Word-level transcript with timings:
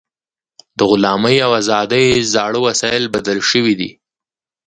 د 0.77 0.79
غلامۍ 0.89 1.37
او 1.45 1.51
ازادۍ 1.61 2.07
زاړه 2.33 2.59
وسایل 2.67 3.03
بدل 3.15 3.37
شوي 3.51 3.73
دي. 3.79 3.91